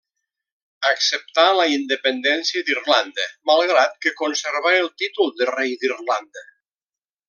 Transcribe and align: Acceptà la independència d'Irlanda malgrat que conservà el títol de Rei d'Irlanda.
Acceptà 0.91 1.43
la 1.57 1.65
independència 1.73 2.65
d'Irlanda 2.71 3.29
malgrat 3.53 3.97
que 4.07 4.17
conservà 4.25 4.75
el 4.83 4.93
títol 5.05 5.35
de 5.41 5.53
Rei 5.57 5.81
d'Irlanda. 5.85 6.49